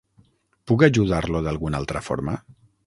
Puc 0.71 0.85
ajudar-lo 0.87 1.43
d'alguna 1.49 1.81
altra 1.85 2.05
forma? 2.11 2.39